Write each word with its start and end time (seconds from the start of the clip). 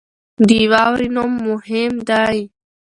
د 0.47 0.49
واورې 0.71 1.07
نوم 1.15 1.31
مهم 1.47 1.93
دی. 2.09 2.37